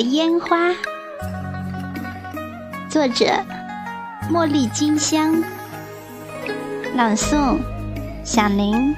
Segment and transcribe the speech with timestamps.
[0.00, 0.74] 烟花，
[2.90, 3.26] 作者：
[4.30, 5.42] 茉莉金香，
[6.94, 7.58] 朗诵：
[8.24, 8.94] 小林。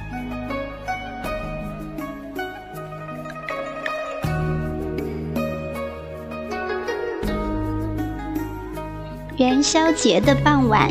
[9.36, 10.90] 元宵节的傍晚，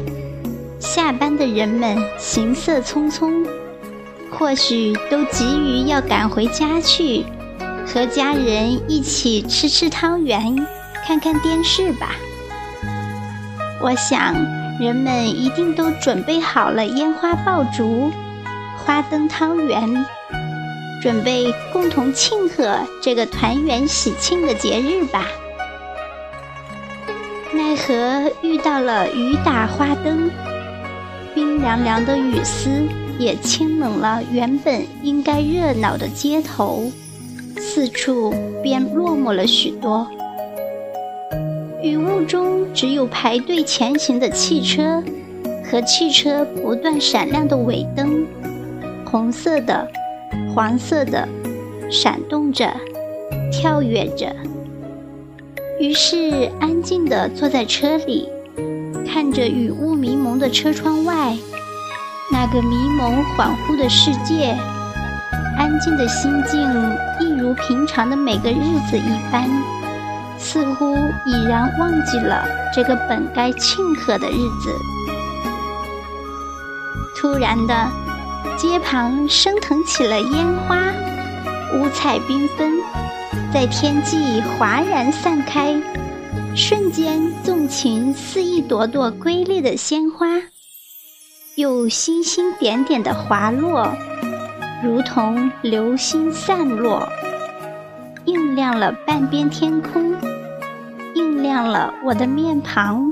[0.79, 3.43] 下班的人们行色匆匆，
[4.31, 7.25] 或许都急于要赶回家去。
[7.85, 10.67] 和家人一起吃吃汤圆，
[11.05, 12.15] 看看电视吧。
[13.81, 14.33] 我想，
[14.79, 18.11] 人们一定都准备好了烟花爆竹、
[18.77, 20.05] 花灯汤圆，
[21.01, 25.27] 准备共同庆贺这个团圆喜庆的节日吧。
[27.53, 30.29] 奈何遇到了雨打花灯，
[31.33, 36.91] 冰凉凉的雨丝也清冷了原本应该热闹的街头。
[37.57, 40.07] 四处便落寞了许多，
[41.81, 45.03] 雨雾中只有排队前行的汽车
[45.63, 48.25] 和汽车不断闪亮的尾灯，
[49.05, 49.87] 红色的、
[50.53, 51.27] 黄色的，
[51.91, 52.71] 闪动着，
[53.51, 54.35] 跳跃着。
[55.79, 58.29] 于是安静地坐在车里，
[59.07, 61.35] 看着雨雾迷蒙的车窗外，
[62.31, 64.55] 那个迷蒙恍惚的世界。
[65.65, 66.61] 安静的心境，
[67.19, 69.49] 一如平常的每个日子一般，
[70.37, 70.95] 似乎
[71.25, 74.71] 已然忘记了这个本该庆贺的日子。
[77.17, 77.89] 突然的，
[78.55, 80.77] 街旁升腾起了烟花，
[81.73, 82.73] 五彩缤纷，
[83.51, 85.75] 在天际哗然散开，
[86.55, 90.27] 瞬间纵情似一朵朵瑰丽的鲜花，
[91.55, 93.91] 又星星点点的滑落。
[94.85, 97.09] 如同流星散落，
[98.25, 100.13] 映亮了半边天空，
[101.15, 103.11] 映亮了我的面庞，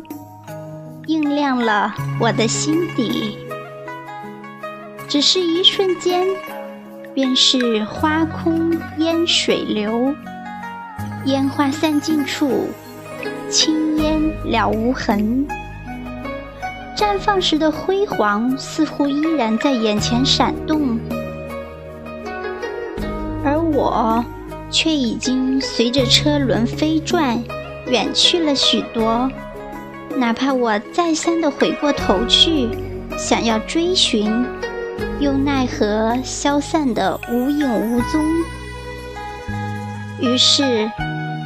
[1.08, 3.40] 映亮了我的心底。
[5.08, 6.28] 只是一瞬间，
[7.12, 10.14] 便是花空烟水流，
[11.26, 12.70] 烟花散尽处，
[13.50, 15.48] 青烟了无痕。
[16.96, 20.93] 绽放时的辉煌，似乎依然在眼前闪动。
[23.74, 24.24] 我，
[24.72, 27.44] 却已经随着车轮飞转，
[27.88, 29.30] 远去了许多。
[30.16, 32.70] 哪怕我再三的回过头去，
[33.18, 34.46] 想要追寻，
[35.20, 38.24] 又奈何消散的无影无踪。
[40.20, 40.90] 于是，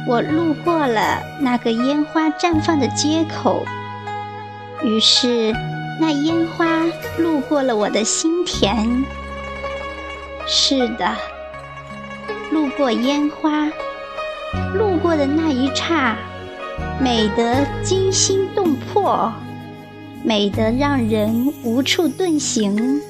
[0.06, 3.64] 我路过了那个烟花绽放的街口。
[4.82, 5.52] 于是，
[5.98, 6.84] 那烟花
[7.18, 9.04] 路过了我的心田。
[10.46, 11.16] 是的。
[12.50, 13.66] 路过烟花，
[14.74, 16.16] 路过的那一刹，
[17.00, 19.32] 美得惊心动魄，
[20.24, 23.00] 美得让人无处遁形。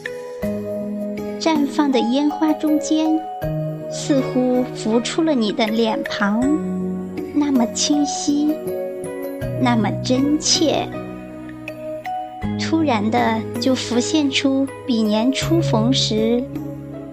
[1.39, 3.19] 绽放的烟花中间，
[3.91, 6.41] 似乎浮出了你的脸庞，
[7.33, 8.53] 那么清晰，
[9.63, 10.89] 那么真切。
[12.61, 16.43] 突然的，就浮现出比年初逢时。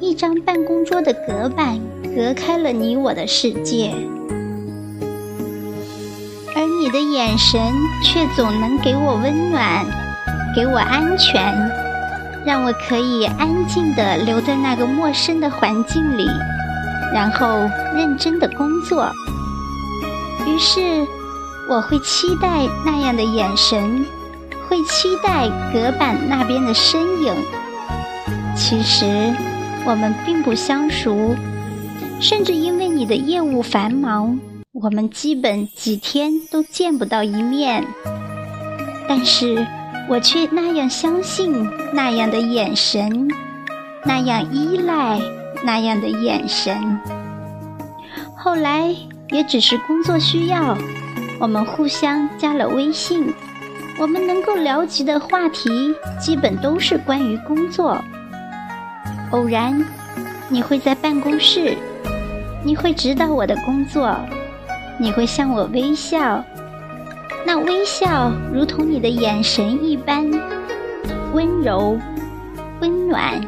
[0.02, 1.80] 一张办公桌的隔板
[2.16, 3.94] 隔开了你我的世界，
[6.56, 7.62] 而你的眼神
[8.04, 9.86] 却总能给我温暖，
[10.56, 11.54] 给我安全，
[12.46, 16.28] 让我可以安静地留在那个陌生的环境里，
[17.14, 17.48] 然后
[17.96, 19.10] 认真的工作。
[20.46, 21.08] 于是，
[21.70, 24.06] 我会期待那样的眼神，
[24.68, 27.34] 会期待隔板那边的身影。
[28.56, 29.34] 其实。
[29.86, 31.36] 我们并不相熟，
[32.20, 34.40] 甚至因为你的业务繁忙，
[34.74, 37.86] 我们基本几天都见不到一面。
[39.08, 39.66] 但是
[40.10, 41.54] 我却那样相信
[41.94, 43.28] 那样的眼神，
[44.04, 45.22] 那样依赖
[45.64, 47.00] 那样的眼神。
[48.36, 48.94] 后来
[49.30, 50.76] 也只是工作需要，
[51.40, 53.32] 我们互相加了微信，
[54.00, 57.98] 我们能够聊及的话题基本都是关于工作。
[59.32, 59.84] 偶然，
[60.50, 61.76] 你会在办公室，
[62.64, 64.16] 你会指导我的工作，
[65.00, 66.44] 你会向我微笑，
[67.46, 70.30] 那微笑如同你的眼神一般
[71.34, 72.00] 温柔、
[72.82, 73.42] 温暖，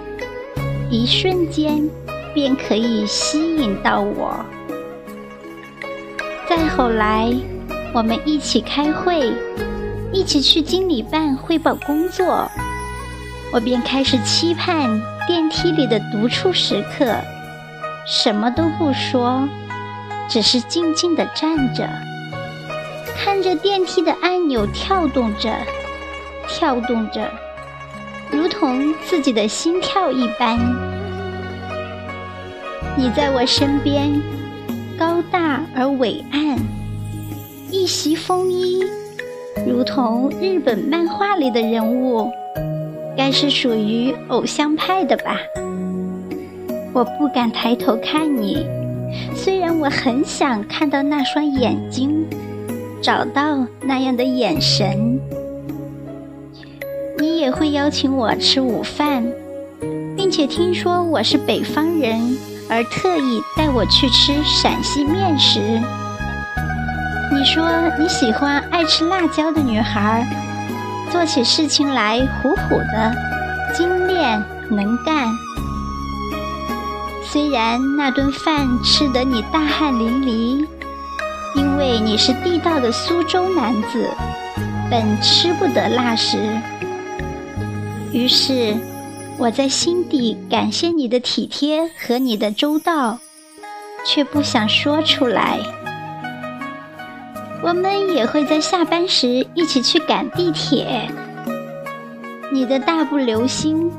[0.90, 1.88] 一瞬间
[2.34, 4.44] 便可以吸引到我。
[6.50, 7.32] 再后来，
[7.94, 9.32] 我们一起开会，
[10.12, 12.50] 一起去经理办汇报工作，
[13.54, 15.02] 我便开始期盼。
[15.28, 17.14] 电梯里的独处时刻，
[18.06, 19.46] 什么都不说，
[20.30, 21.86] 只是静静地站着，
[23.18, 25.54] 看着电梯的按钮跳动着，
[26.48, 27.30] 跳动着，
[28.32, 30.58] 如同自己的心跳一般。
[32.96, 34.22] 你在我身边，
[34.98, 36.58] 高大而伟岸，
[37.70, 38.82] 一袭风衣，
[39.68, 42.32] 如同日本漫画里的人物，
[43.18, 45.38] 该是属于偶像派的吧？
[46.94, 48.66] 我不敢抬头看你，
[49.36, 52.26] 虽然我很想看到那双眼睛，
[53.02, 55.20] 找到那样的眼神。
[57.20, 59.26] 你也会邀请我吃午饭，
[60.16, 62.38] 并且听说我是北方人，
[62.70, 65.60] 而特意带我去吃陕西面食。
[67.34, 67.68] 你说
[68.00, 70.26] 你喜欢爱吃辣椒的女孩，
[71.12, 73.14] 做起事情来虎虎的，
[73.76, 75.28] 精炼能干。
[77.24, 80.68] 虽然那顿饭吃得你大汗淋漓，
[81.56, 84.10] 因为你是地道的苏州男子，
[84.90, 86.38] 本吃不得辣食。
[88.14, 88.76] 于是
[89.38, 93.20] 我在心底感谢你的体贴和你的周到，
[94.06, 95.60] 却不想说出来。
[97.64, 101.10] 我们也会在下班时一起去赶地铁，
[102.52, 103.92] 你的大步流星。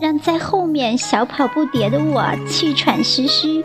[0.00, 3.64] 让在后面小跑不迭的我气喘吁吁，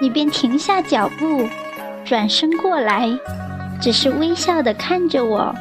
[0.00, 1.44] 你便停下脚步，
[2.04, 3.10] 转身过来，
[3.80, 5.52] 只是微笑地看着我，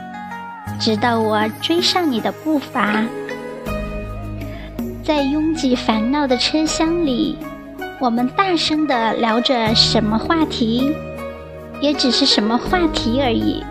[0.80, 3.04] 直到我追上你的步伐。
[5.04, 7.36] 在拥挤烦恼的车厢里，
[8.00, 10.96] 我们大声地聊着什么话题，
[11.82, 13.64] 也只是什么话题而已。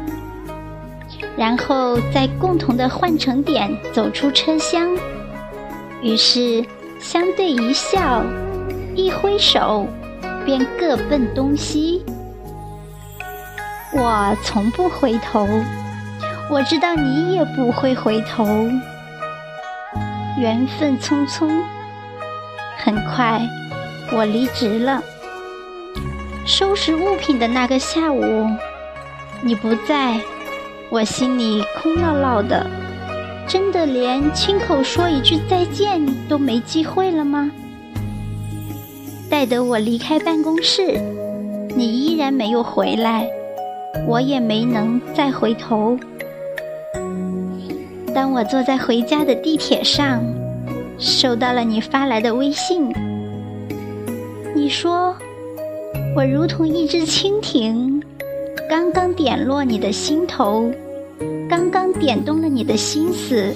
[1.37, 4.89] 然后在共同的换乘点走出车厢。
[6.03, 6.65] 于是，
[7.01, 8.25] 相对一笑，
[8.95, 9.87] 一挥手，
[10.45, 12.05] 便各奔东西。
[13.93, 15.47] 我从不回头，
[16.51, 18.45] 我知道你也不会回头。
[20.39, 21.49] 缘分匆匆，
[22.77, 23.41] 很快，
[24.13, 25.03] 我离职了。
[26.49, 28.47] 收拾物品的那个下午，
[29.43, 30.19] 你不在，
[30.89, 32.67] 我心里空落落的。
[33.47, 37.51] 真的连亲口说一句再见都没机会了吗？
[39.29, 40.99] 待得我离开办公室，
[41.77, 43.29] 你依然没有回来，
[44.07, 45.99] 我也没能再回头。
[48.15, 50.25] 当我坐在回家的地铁上，
[50.99, 52.91] 收到了你发来的微信，
[54.57, 55.15] 你说
[56.19, 58.03] 我如同一只蜻蜓，
[58.69, 60.69] 刚刚点落你的心头。
[61.49, 63.55] 刚刚点动了你的心思，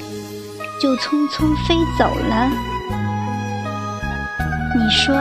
[0.81, 2.49] 就匆匆飞走了。
[4.77, 5.13] 你说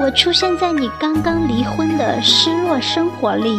[0.00, 3.58] 我出现在你刚刚离婚的失落生活里，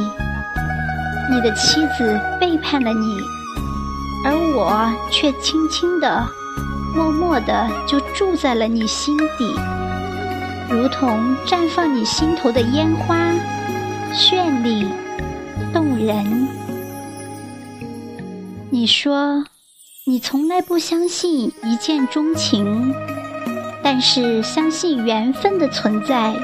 [1.29, 3.19] 你的妻子背叛了你，
[4.25, 6.25] 而我却轻轻的、
[6.95, 9.53] 默默的就住在了你心底，
[10.69, 13.17] 如同绽放你心头的烟花，
[14.13, 14.85] 绚丽
[15.73, 16.47] 动人。
[18.69, 19.43] 你说，
[20.05, 22.93] 你从来不相信一见钟情，
[23.81, 26.35] 但是相信缘分的存在，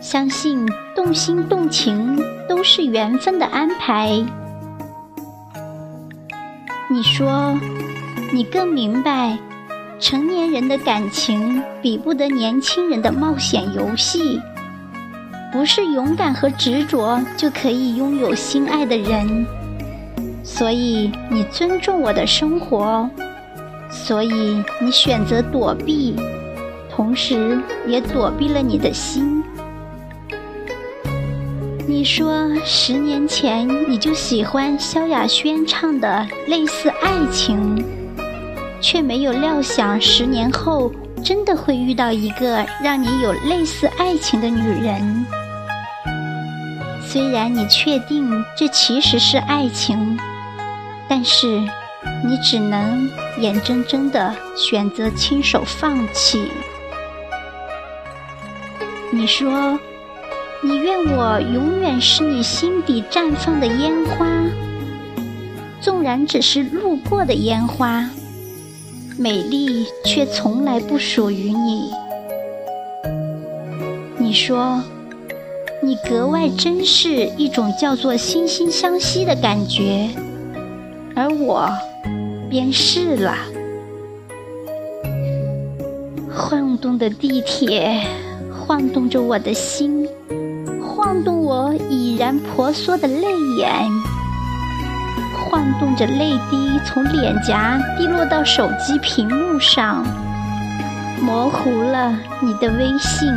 [0.00, 4.22] 相信动心动情都是缘分的安排。
[6.90, 7.58] 你说，
[8.32, 9.38] 你更明白，
[10.00, 14.40] 成年人的感情比不得年轻人的冒险游戏，
[15.52, 19.46] 不是勇敢和执着就可以拥有心爱的人。
[20.42, 23.08] 所以你尊重我的生活，
[23.90, 26.16] 所以你选择躲避，
[26.90, 29.44] 同时也躲避了你的心。
[31.86, 37.84] 你说十年前你就喜欢萧亚轩唱的类似爱情，
[38.80, 45.26] 却没有料想十年后真的会遇到一个让你有类似爱情的女人。
[47.06, 50.18] 虽然你确定这其实是爱情。
[51.08, 51.60] 但是，
[52.24, 56.48] 你只能眼睁睁的选择亲手放弃。
[59.10, 59.76] 你说，
[60.62, 64.24] 你愿我永远是你心底绽放的烟花，
[65.80, 68.08] 纵然只是路过的烟花，
[69.22, 71.90] 美丽却从来不属于你。
[74.16, 74.82] 你说，
[75.82, 80.08] 你格外珍视一种叫做惺惺相惜的感觉。
[81.14, 81.68] 而我
[82.48, 83.36] 便是了。
[86.34, 88.00] 晃动的地铁，
[88.50, 90.08] 晃动着我的心，
[90.82, 93.26] 晃动我已然婆娑的泪
[93.58, 93.86] 眼，
[95.44, 100.04] 晃动着泪滴从脸颊滴落到手机屏幕上，
[101.20, 103.28] 模糊了你的微信。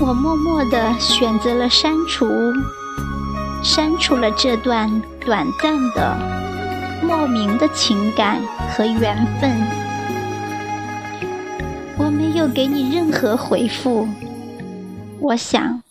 [0.00, 2.26] 我默默地选择了删除，
[3.62, 4.88] 删除了这段
[5.24, 6.16] 短暂的、
[7.02, 9.50] 莫名的情感和缘分。
[11.98, 14.08] 我没有给你任何回复。
[15.20, 15.82] 我想，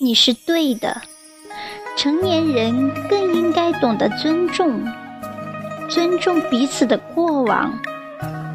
[0.00, 1.02] 你是对的。
[1.96, 4.84] 成年人更应该懂得尊重，
[5.88, 7.72] 尊重彼此的过往，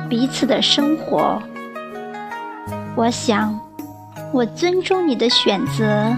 [0.07, 1.41] 彼此的生活。
[2.95, 3.59] 我想，
[4.31, 6.15] 我尊重你的选择。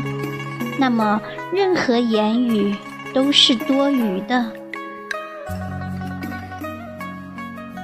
[0.77, 1.21] 那么，
[1.53, 2.75] 任何言语
[3.13, 4.45] 都是多余的。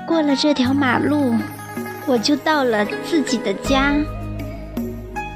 [0.05, 1.33] 过了这条马路，
[2.05, 3.95] 我就到了自己的家。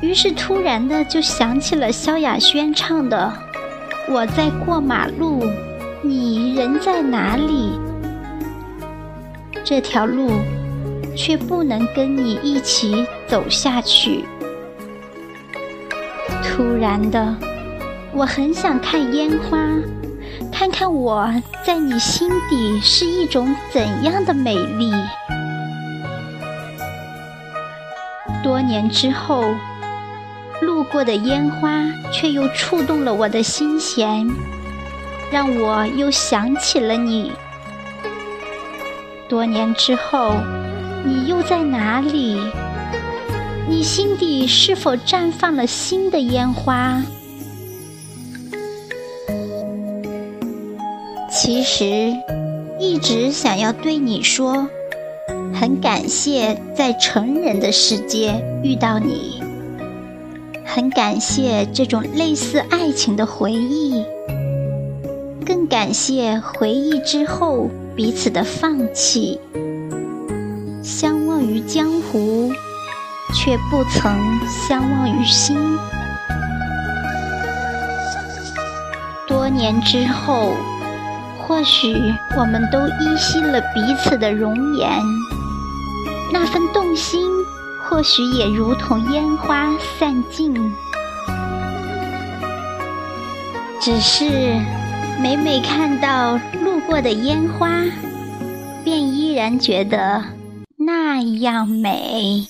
[0.02, 3.32] 于是突然的就想起了萧亚轩唱的
[4.10, 5.44] 《我在过马路，
[6.02, 7.72] 你人在哪里》。
[9.64, 10.30] 这条路
[11.16, 14.26] 却不能跟你一起走下去。
[16.44, 17.36] 突然的，
[18.14, 19.58] 我很想看烟花，
[20.52, 21.34] 看看我
[21.66, 24.92] 在你心底是一种怎样的美丽。
[28.44, 29.46] 多年之后。
[30.66, 34.28] 路过的烟花，却又触动了我的心弦，
[35.32, 37.32] 让我又想起了你。
[39.28, 40.36] 多年之后，
[41.04, 42.40] 你又在哪里？
[43.68, 47.02] 你心底是否绽放了新的烟花？
[51.30, 52.16] 其实，
[52.80, 54.70] 一直想要对你说，
[55.54, 59.43] 很感谢在成人的世界遇到你。
[60.76, 64.04] 很感谢这种类似爱情的回忆，
[65.46, 69.40] 更感谢回忆之后彼此的放弃。
[70.82, 72.52] 相忘于江湖，
[73.36, 74.18] 却不曾
[74.50, 75.56] 相忘于心。
[79.28, 80.54] 多年之后，
[81.38, 81.94] 或许
[82.36, 84.90] 我们都依稀了彼此的容颜，
[86.32, 87.33] 那份动心。
[87.94, 89.70] 或许也如同烟花
[90.00, 90.52] 散尽，
[93.80, 94.26] 只是
[95.22, 96.34] 每每看到
[96.64, 97.70] 路过的烟花，
[98.84, 100.24] 便依然觉得
[100.76, 102.48] 那样美。